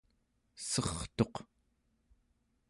[0.69, 1.35] sertuq